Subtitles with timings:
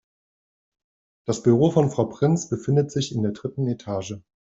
[1.27, 4.15] Das Büro von Frau Prinz befindet sich in der dritten Etage.